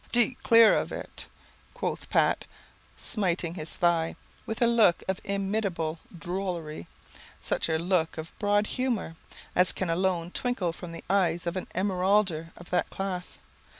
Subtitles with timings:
[0.11, 1.27] "D clear of it!"
[1.75, 2.45] quoth Pat,
[2.97, 4.15] smiting his thigh,
[4.47, 6.87] with a look of inimitable drollery,
[7.39, 9.15] such a look of broad humour
[9.55, 13.37] as can alone twinkle from the eyes of an emeralder of that class.